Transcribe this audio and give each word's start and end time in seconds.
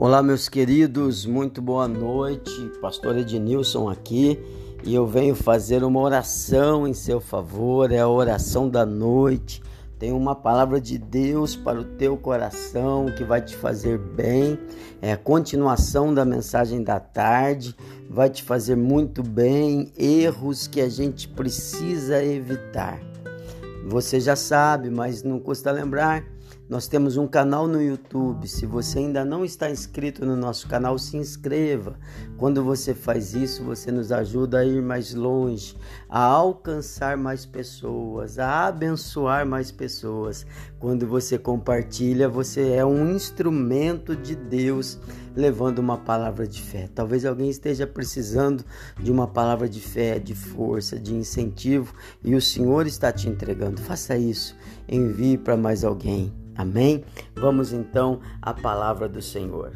Olá, 0.00 0.22
meus 0.22 0.48
queridos, 0.48 1.26
muito 1.26 1.60
boa 1.60 1.86
noite. 1.86 2.50
Pastor 2.80 3.18
Ednilson 3.18 3.90
aqui 3.90 4.40
e 4.82 4.94
eu 4.94 5.06
venho 5.06 5.34
fazer 5.34 5.84
uma 5.84 6.00
oração 6.00 6.88
em 6.88 6.94
seu 6.94 7.20
favor, 7.20 7.92
é 7.92 7.98
a 7.98 8.08
oração 8.08 8.66
da 8.66 8.86
noite. 8.86 9.62
Tem 9.98 10.10
uma 10.10 10.34
palavra 10.34 10.80
de 10.80 10.96
Deus 10.96 11.54
para 11.54 11.78
o 11.78 11.84
teu 11.84 12.16
coração 12.16 13.12
que 13.14 13.22
vai 13.22 13.42
te 13.42 13.54
fazer 13.54 13.98
bem. 13.98 14.58
É 15.02 15.12
a 15.12 15.18
continuação 15.18 16.14
da 16.14 16.24
mensagem 16.24 16.82
da 16.82 16.98
tarde, 16.98 17.76
vai 18.08 18.30
te 18.30 18.42
fazer 18.42 18.76
muito 18.76 19.22
bem. 19.22 19.92
Erros 19.98 20.66
que 20.66 20.80
a 20.80 20.88
gente 20.88 21.28
precisa 21.28 22.24
evitar. 22.24 22.98
Você 23.86 24.18
já 24.18 24.34
sabe, 24.34 24.88
mas 24.88 25.22
não 25.22 25.38
custa 25.38 25.70
lembrar 25.70 26.24
nós 26.70 26.86
temos 26.86 27.16
um 27.16 27.26
canal 27.26 27.66
no 27.66 27.82
YouTube. 27.82 28.46
Se 28.46 28.64
você 28.64 29.00
ainda 29.00 29.24
não 29.24 29.44
está 29.44 29.68
inscrito 29.68 30.24
no 30.24 30.36
nosso 30.36 30.68
canal, 30.68 30.96
se 31.00 31.16
inscreva. 31.16 31.96
Quando 32.38 32.62
você 32.62 32.94
faz 32.94 33.34
isso, 33.34 33.64
você 33.64 33.90
nos 33.90 34.12
ajuda 34.12 34.60
a 34.60 34.64
ir 34.64 34.80
mais 34.80 35.12
longe, 35.12 35.76
a 36.08 36.22
alcançar 36.22 37.16
mais 37.16 37.44
pessoas, 37.44 38.38
a 38.38 38.68
abençoar 38.68 39.44
mais 39.44 39.72
pessoas. 39.72 40.46
Quando 40.78 41.08
você 41.08 41.36
compartilha, 41.36 42.28
você 42.28 42.74
é 42.74 42.84
um 42.84 43.10
instrumento 43.16 44.14
de 44.14 44.36
Deus 44.36 44.96
levando 45.34 45.80
uma 45.80 45.98
palavra 45.98 46.46
de 46.46 46.62
fé. 46.62 46.88
Talvez 46.94 47.24
alguém 47.24 47.50
esteja 47.50 47.84
precisando 47.84 48.64
de 48.96 49.10
uma 49.10 49.26
palavra 49.26 49.68
de 49.68 49.80
fé, 49.80 50.20
de 50.20 50.36
força, 50.36 51.00
de 51.00 51.16
incentivo 51.16 51.92
e 52.22 52.36
o 52.36 52.40
Senhor 52.40 52.86
está 52.86 53.10
te 53.10 53.28
entregando. 53.28 53.80
Faça 53.80 54.16
isso. 54.16 54.56
Envie 54.88 55.36
para 55.36 55.56
mais 55.56 55.82
alguém. 55.82 56.32
Amém? 56.56 57.04
Vamos 57.34 57.72
então 57.72 58.20
à 58.40 58.52
palavra 58.52 59.08
do 59.08 59.22
Senhor. 59.22 59.72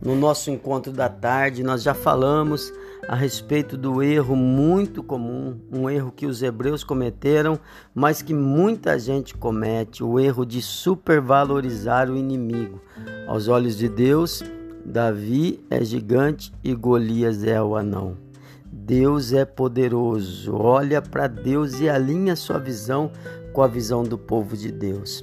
No 0.00 0.16
nosso 0.16 0.50
encontro 0.50 0.92
da 0.92 1.08
tarde, 1.08 1.62
nós 1.62 1.82
já 1.82 1.94
falamos 1.94 2.72
a 3.12 3.14
respeito 3.14 3.76
do 3.76 4.02
erro 4.02 4.34
muito 4.34 5.02
comum, 5.02 5.60
um 5.70 5.90
erro 5.90 6.10
que 6.10 6.24
os 6.24 6.42
hebreus 6.42 6.82
cometeram, 6.82 7.60
mas 7.94 8.22
que 8.22 8.32
muita 8.32 8.98
gente 8.98 9.34
comete, 9.34 10.02
o 10.02 10.18
erro 10.18 10.46
de 10.46 10.62
supervalorizar 10.62 12.10
o 12.10 12.16
inimigo. 12.16 12.80
Aos 13.28 13.48
olhos 13.48 13.76
de 13.76 13.86
Deus, 13.86 14.42
Davi 14.82 15.62
é 15.68 15.84
gigante 15.84 16.54
e 16.64 16.74
Golias 16.74 17.44
é 17.44 17.62
o 17.62 17.76
anão. 17.76 18.16
Deus 18.64 19.34
é 19.34 19.44
poderoso. 19.44 20.56
Olha 20.56 21.02
para 21.02 21.26
Deus 21.26 21.80
e 21.80 21.90
alinha 21.90 22.34
sua 22.34 22.58
visão 22.58 23.12
com 23.52 23.60
a 23.60 23.66
visão 23.66 24.02
do 24.02 24.16
povo 24.16 24.56
de 24.56 24.72
Deus. 24.72 25.22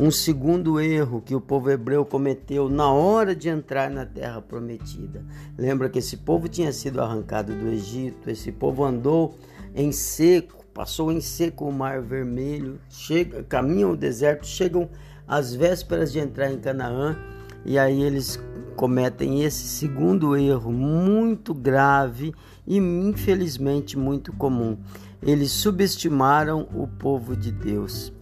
Um 0.00 0.12
segundo 0.12 0.78
erro 0.78 1.20
que 1.20 1.34
o 1.34 1.40
povo 1.40 1.68
hebreu 1.72 2.04
cometeu 2.04 2.68
na 2.68 2.88
hora 2.88 3.34
de 3.34 3.48
entrar 3.48 3.90
na 3.90 4.06
terra 4.06 4.40
prometida. 4.40 5.24
Lembra 5.58 5.88
que 5.88 5.98
esse 5.98 6.18
povo 6.18 6.46
tinha 6.46 6.72
sido 6.72 7.00
arrancado 7.00 7.52
do 7.52 7.66
Egito, 7.66 8.30
esse 8.30 8.52
povo 8.52 8.84
andou 8.84 9.34
em 9.74 9.90
seco, 9.90 10.64
passou 10.72 11.10
em 11.10 11.20
seco 11.20 11.64
o 11.64 11.72
mar 11.72 12.00
vermelho, 12.00 12.78
chega, 12.88 13.42
caminham 13.42 13.90
o 13.90 13.96
deserto, 13.96 14.46
chegam 14.46 14.88
às 15.26 15.52
vésperas 15.52 16.12
de 16.12 16.20
entrar 16.20 16.48
em 16.52 16.60
Canaã 16.60 17.18
e 17.64 17.76
aí 17.76 18.00
eles 18.00 18.40
cometem 18.76 19.42
esse 19.42 19.64
segundo 19.64 20.36
erro 20.36 20.72
muito 20.72 21.52
grave 21.52 22.32
e 22.64 22.76
infelizmente 22.76 23.98
muito 23.98 24.32
comum. 24.32 24.78
Eles 25.20 25.50
subestimaram 25.50 26.68
o 26.72 26.86
povo 26.86 27.36
de 27.36 27.50
Deus. 27.50 28.16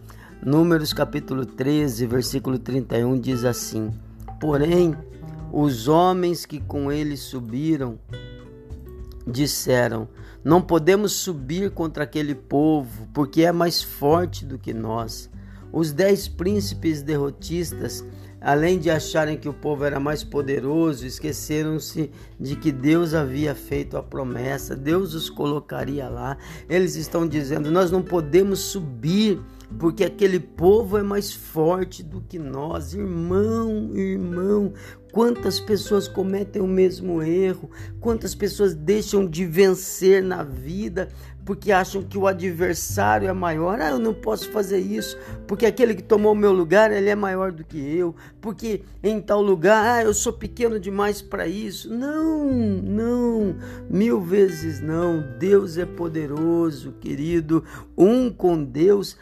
Números 0.45 0.93
capítulo 0.93 1.45
13, 1.45 2.05
versículo 2.05 2.59
31 2.59 3.19
diz 3.19 3.43
assim: 3.43 3.91
Porém, 4.39 4.95
os 5.51 5.87
homens 5.87 6.45
que 6.45 6.59
com 6.61 6.91
ele 6.91 7.17
subiram 7.17 7.99
disseram: 9.25 10.07
Não 10.43 10.61
podemos 10.61 11.13
subir 11.13 11.71
contra 11.71 12.03
aquele 12.03 12.35
povo, 12.35 13.07
porque 13.13 13.43
é 13.43 13.51
mais 13.51 13.81
forte 13.81 14.45
do 14.45 14.59
que 14.59 14.73
nós. 14.73 15.29
Os 15.73 15.91
dez 15.91 16.27
príncipes 16.27 17.01
derrotistas, 17.01 18.05
além 18.39 18.79
de 18.79 18.89
acharem 18.89 19.37
que 19.37 19.49
o 19.49 19.53
povo 19.53 19.83
era 19.83 19.99
mais 19.99 20.23
poderoso, 20.23 21.05
esqueceram-se 21.05 22.09
de 22.39 22.55
que 22.55 22.71
Deus 22.71 23.13
havia 23.13 23.53
feito 23.53 23.97
a 23.97 24.03
promessa, 24.03 24.75
Deus 24.75 25.13
os 25.13 25.29
colocaria 25.29 26.07
lá. 26.07 26.37
Eles 26.69 26.95
estão 26.95 27.27
dizendo: 27.27 27.71
Nós 27.71 27.91
não 27.91 28.03
podemos 28.03 28.59
subir 28.59 29.41
porque 29.79 30.03
aquele 30.03 30.39
povo 30.39 30.97
é 30.97 31.03
mais 31.03 31.33
forte 31.33 32.03
do 32.03 32.21
que 32.21 32.39
nós. 32.39 32.93
Irmão, 32.93 33.91
irmão, 33.95 34.73
quantas 35.11 35.59
pessoas 35.59 36.07
cometem 36.07 36.61
o 36.61 36.67
mesmo 36.67 37.21
erro, 37.21 37.69
quantas 37.99 38.33
pessoas 38.33 38.73
deixam 38.73 39.25
de 39.25 39.45
vencer 39.45 40.23
na 40.23 40.43
vida 40.43 41.09
porque 41.47 41.71
acham 41.71 42.03
que 42.03 42.17
o 42.17 42.27
adversário 42.27 43.29
é 43.29 43.31
maior. 43.31 43.79
Ah, 43.79 43.91
eu 43.91 43.99
não 43.99 44.13
posso 44.13 44.51
fazer 44.51 44.79
isso, 44.79 45.17
porque 45.47 45.65
aquele 45.65 45.95
que 45.95 46.03
tomou 46.03 46.35
meu 46.35 46.51
lugar, 46.51 46.91
ele 46.91 47.09
é 47.09 47.15
maior 47.15 47.53
do 47.53 47.63
que 47.63 47.77
eu, 47.77 48.13
porque 48.41 48.81
em 49.01 49.21
tal 49.21 49.41
lugar, 49.41 49.99
ah, 49.99 50.03
eu 50.03 50.13
sou 50.13 50.33
pequeno 50.33 50.77
demais 50.77 51.21
para 51.21 51.47
isso. 51.47 51.89
Não, 51.89 52.51
não, 52.51 53.55
mil 53.89 54.19
vezes 54.19 54.81
não. 54.81 55.23
Deus 55.39 55.77
é 55.77 55.85
poderoso, 55.85 56.91
querido. 56.99 57.63
Um 57.97 58.29
com 58.29 58.61
Deus 58.61 59.15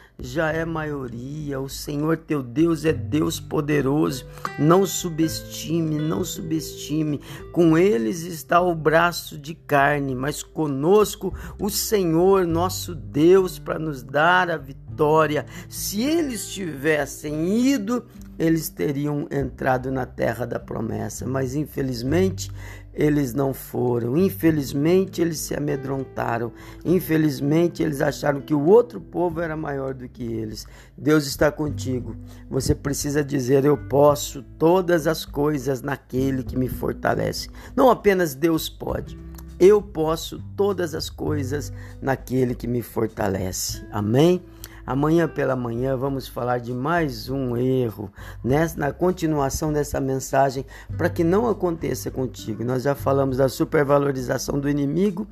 é 0.44 0.66
maioria. 0.66 1.59
O 1.59 1.69
Senhor 1.69 2.18
teu 2.18 2.41
Deus 2.41 2.85
é 2.85 2.94
Deus 2.94 3.40
poderoso. 3.40 4.25
Não 4.59 4.85
subestime, 4.85 5.97
não 5.97 6.23
subestime. 6.23 7.22
Com 7.51 7.78
eles 7.78 8.23
está 8.23 8.59
o 8.62 8.75
braço 8.75 9.38
de 9.38 9.53
carne, 9.53 10.13
mas 10.13 10.44
conosco 10.44 11.34
o 11.59 11.69
Senhor 11.69 12.46
nosso 12.46 12.96
Deus 12.96 13.57
para 13.59 13.79
nos 13.79 14.03
dar 14.03 14.50
a 14.50 14.57
vitória. 14.57 15.46
Se 15.69 16.01
eles 16.01 16.47
tivessem 16.50 17.67
ido, 17.67 18.06
eles 18.38 18.69
teriam 18.69 19.28
entrado 19.31 19.91
na 19.91 20.06
terra 20.06 20.46
da 20.46 20.59
promessa, 20.59 21.25
mas 21.25 21.56
infelizmente 21.56 22.52
eles 22.95 23.33
não 23.33 23.53
foram. 23.53 24.16
Infelizmente, 24.17 25.22
eles 25.22 25.39
se 25.39 25.53
amedrontaram. 25.53 26.51
Infelizmente, 26.83 27.83
eles 27.83 28.01
acharam 28.01 28.41
que 28.41 28.53
o 28.53 28.66
outro 28.66 29.01
povo 29.01 29.41
era 29.41 29.57
maior 29.57 29.94
do 29.94 30.07
que 30.07 30.23
eles. 30.23 30.66
Deus 30.97 31.28
está 31.28 31.51
contigo. 31.51 32.16
Você 32.50 32.73
precisa 32.73 33.23
dizer: 33.23 33.66
Eu 33.66 33.78
posso 33.78 34.41
todas 34.57 35.05
as 35.07 35.25
coisas 35.25 35.81
naquele 35.81 36.44
que 36.44 36.57
me 36.57 36.69
fortalece. 36.69 37.50
Não 37.75 37.89
apenas 37.89 38.34
Deus 38.34 38.69
pode. 38.69 39.19
Eu 39.59 39.81
posso 39.81 40.39
todas 40.55 40.94
as 40.94 41.09
coisas 41.09 41.72
naquele 42.01 42.55
que 42.55 42.67
me 42.67 42.81
fortalece. 42.81 43.85
Amém? 43.91 44.44
Amanhã 44.85 45.28
pela 45.28 45.56
manhã 45.56 45.97
vamos 45.97 46.28
falar 46.28 46.59
de 46.59 46.73
mais 46.73 47.29
um 47.29 47.57
erro, 47.57 48.12
nessa, 48.44 48.79
na 48.79 48.94
continuação 48.94 49.73
dessa 49.73 50.00
mensagem, 50.00 50.66
para 50.96 51.09
que 51.09 51.23
não 51.23 51.50
aconteça 51.50 52.12
contigo. 52.12 52.63
Nós 52.63 52.84
já 52.84 52.94
falamos 52.94 53.38
da 53.38 53.50
supervalorização 53.50 54.59
do 54.59 54.69
inimigo 54.69 55.28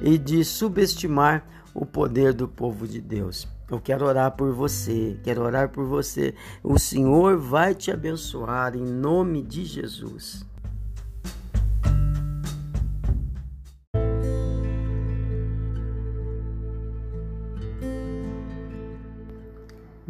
e 0.00 0.16
de 0.16 0.44
subestimar 0.44 1.44
o 1.74 1.84
poder 1.84 2.32
do 2.32 2.46
povo 2.46 2.86
de 2.86 3.00
Deus. 3.00 3.48
Eu 3.68 3.80
quero 3.80 4.04
orar 4.04 4.32
por 4.32 4.52
você, 4.52 5.18
quero 5.24 5.42
orar 5.42 5.70
por 5.70 5.84
você. 5.84 6.34
O 6.62 6.78
Senhor 6.78 7.38
vai 7.38 7.74
te 7.74 7.90
abençoar 7.90 8.76
em 8.76 8.84
nome 8.84 9.42
de 9.42 9.64
Jesus. 9.64 10.51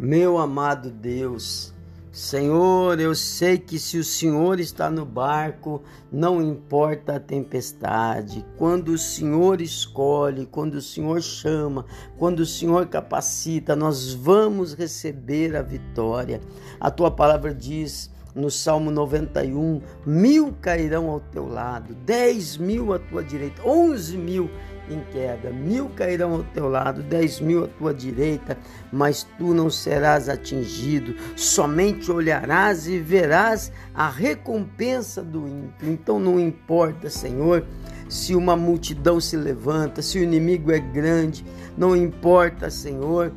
Meu 0.05 0.37
amado 0.37 0.91
Deus, 0.91 1.73
Senhor, 2.11 2.99
eu 2.99 3.15
sei 3.15 3.57
que 3.57 3.79
se 3.79 3.97
o 3.97 4.03
Senhor 4.03 4.59
está 4.59 4.89
no 4.89 5.05
barco, 5.05 5.81
não 6.11 6.41
importa 6.41 7.15
a 7.15 7.19
tempestade. 7.21 8.45
Quando 8.57 8.89
o 8.89 8.97
Senhor 8.97 9.61
escolhe, 9.61 10.45
quando 10.45 10.73
o 10.73 10.81
Senhor 10.81 11.21
chama, 11.21 11.85
quando 12.17 12.41
o 12.41 12.45
Senhor 12.45 12.87
capacita, 12.87 13.77
nós 13.77 14.13
vamos 14.13 14.73
receber 14.73 15.55
a 15.55 15.61
vitória. 15.61 16.41
A 16.81 16.91
tua 16.91 17.09
palavra 17.09 17.55
diz 17.55 18.11
no 18.35 18.51
Salmo 18.51 18.91
91: 18.91 19.81
mil 20.05 20.53
cairão 20.59 21.09
ao 21.09 21.21
teu 21.21 21.47
lado, 21.47 21.95
dez 21.95 22.57
mil 22.57 22.93
à 22.93 22.99
tua 22.99 23.23
direita, 23.23 23.65
onze 23.65 24.17
mil 24.17 24.49
em 24.89 25.01
queda. 25.11 25.49
Mil 25.49 25.89
cairão 25.89 26.33
ao 26.33 26.43
teu 26.43 26.67
lado, 26.67 27.01
dez 27.03 27.39
mil 27.39 27.65
à 27.65 27.67
tua 27.67 27.93
direita, 27.93 28.57
mas 28.91 29.25
tu 29.37 29.53
não 29.53 29.69
serás 29.69 30.29
atingido. 30.29 31.15
Somente 31.35 32.11
olharás 32.11 32.87
e 32.87 32.99
verás 32.99 33.71
a 33.93 34.09
recompensa 34.09 35.21
do 35.21 35.47
ímpio. 35.47 35.89
Então 35.89 36.19
não 36.19 36.39
importa, 36.39 37.09
Senhor, 37.09 37.65
se 38.09 38.35
uma 38.35 38.55
multidão 38.55 39.19
se 39.19 39.35
levanta, 39.35 40.01
se 40.01 40.19
o 40.19 40.23
inimigo 40.23 40.71
é 40.71 40.79
grande, 40.79 41.45
não 41.77 41.95
importa, 41.95 42.69
Senhor, 42.69 43.31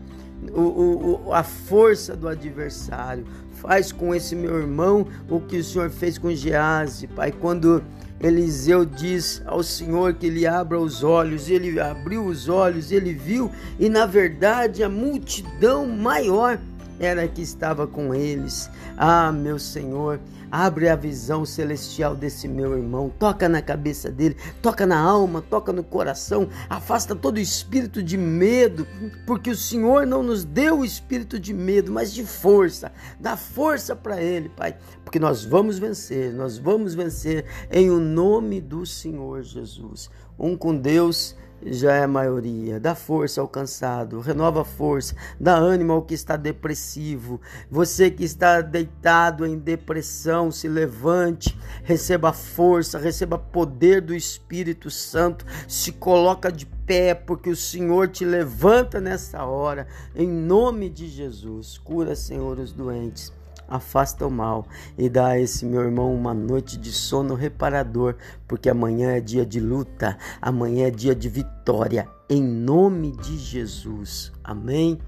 o, 0.52 1.26
o, 1.26 1.32
a 1.32 1.42
força 1.42 2.16
do 2.16 2.28
adversário. 2.28 3.24
Faz 3.52 3.90
com 3.90 4.14
esse 4.14 4.36
meu 4.36 4.58
irmão 4.58 5.06
o 5.30 5.40
que 5.40 5.56
o 5.56 5.64
Senhor 5.64 5.88
fez 5.88 6.18
com 6.18 6.30
Gease, 6.30 7.06
Pai, 7.06 7.32
quando 7.32 7.82
Eliseu 8.20 8.84
diz 8.84 9.42
ao 9.44 9.62
Senhor 9.62 10.14
que 10.14 10.26
ele 10.26 10.46
abra 10.46 10.80
os 10.80 11.04
olhos, 11.04 11.50
ele 11.50 11.78
abriu 11.78 12.24
os 12.24 12.48
olhos, 12.48 12.90
ele 12.90 13.12
viu, 13.12 13.50
e 13.78 13.88
na 13.88 14.06
verdade 14.06 14.82
a 14.82 14.88
multidão 14.88 15.86
maior 15.86 16.58
era 16.98 17.26
que 17.28 17.42
estava 17.42 17.86
com 17.86 18.14
eles. 18.14 18.70
Ah, 18.96 19.30
meu 19.30 19.58
Senhor, 19.58 20.20
abre 20.50 20.88
a 20.88 20.96
visão 20.96 21.44
celestial 21.44 22.14
desse 22.14 22.48
meu 22.48 22.76
irmão, 22.76 23.10
toca 23.18 23.48
na 23.48 23.60
cabeça 23.60 24.10
dele, 24.10 24.36
toca 24.62 24.86
na 24.86 24.98
alma, 24.98 25.42
toca 25.42 25.72
no 25.72 25.84
coração, 25.84 26.48
afasta 26.68 27.14
todo 27.14 27.38
espírito 27.38 28.02
de 28.02 28.16
medo, 28.16 28.86
porque 29.26 29.50
o 29.50 29.56
Senhor 29.56 30.06
não 30.06 30.22
nos 30.22 30.44
deu 30.44 30.80
o 30.80 30.84
espírito 30.84 31.38
de 31.38 31.52
medo, 31.52 31.92
mas 31.92 32.12
de 32.12 32.24
força. 32.24 32.92
Dá 33.20 33.36
força 33.36 33.94
para 33.94 34.20
ele, 34.22 34.48
Pai, 34.48 34.76
porque 35.04 35.18
nós 35.18 35.44
vamos 35.44 35.78
vencer, 35.78 36.32
nós 36.32 36.58
vamos 36.58 36.94
vencer 36.94 37.44
em 37.70 37.90
o 37.90 38.00
nome 38.00 38.60
do 38.60 38.86
Senhor 38.86 39.42
Jesus. 39.42 40.10
Um 40.38 40.56
com 40.56 40.76
Deus 40.76 41.34
já 41.64 41.94
é 41.94 42.04
a 42.04 42.08
maioria. 42.08 42.78
Dá 42.78 42.94
força 42.94 43.40
ao 43.40 43.48
cansado, 43.48 44.20
renova 44.20 44.62
a 44.62 44.64
força, 44.64 45.14
dá 45.38 45.54
ânimo 45.54 45.92
ao 45.92 46.02
que 46.02 46.14
está 46.14 46.36
depressivo. 46.36 47.40
Você 47.70 48.10
que 48.10 48.24
está 48.24 48.60
deitado 48.60 49.46
em 49.46 49.58
depressão, 49.58 50.50
se 50.50 50.68
levante, 50.68 51.58
receba 51.82 52.32
força, 52.32 52.98
receba 52.98 53.38
poder 53.38 54.00
do 54.00 54.14
Espírito 54.14 54.90
Santo, 54.90 55.44
se 55.68 55.92
coloca 55.92 56.50
de 56.50 56.66
pé, 56.66 57.14
porque 57.14 57.50
o 57.50 57.56
Senhor 57.56 58.08
te 58.08 58.24
levanta 58.24 59.00
nessa 59.00 59.44
hora, 59.44 59.86
em 60.14 60.28
nome 60.28 60.88
de 60.88 61.08
Jesus. 61.08 61.78
Cura, 61.78 62.14
Senhor, 62.14 62.58
os 62.58 62.72
doentes 62.72 63.32
afasta 63.68 64.26
o 64.26 64.30
mal 64.30 64.66
e 64.96 65.08
dá 65.08 65.28
a 65.28 65.40
esse 65.40 65.64
meu 65.64 65.82
irmão 65.82 66.14
uma 66.14 66.32
noite 66.34 66.76
de 66.76 66.92
sono 66.92 67.34
reparador, 67.34 68.16
porque 68.46 68.68
amanhã 68.68 69.12
é 69.12 69.20
dia 69.20 69.44
de 69.44 69.60
luta, 69.60 70.16
amanhã 70.40 70.86
é 70.86 70.90
dia 70.90 71.14
de 71.14 71.28
vitória, 71.28 72.08
em 72.28 72.42
nome 72.42 73.12
de 73.12 73.36
Jesus. 73.38 74.32
Amém? 74.42 74.98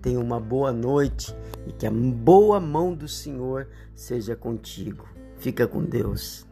Tenha 0.00 0.20
uma 0.20 0.38
boa 0.38 0.72
noite 0.72 1.34
e 1.66 1.72
que 1.72 1.86
a 1.86 1.90
boa 1.90 2.60
mão 2.60 2.94
do 2.94 3.08
Senhor 3.08 3.66
seja 3.94 4.36
contigo. 4.36 5.06
Fica 5.38 5.66
com 5.66 5.82
Deus. 5.82 6.46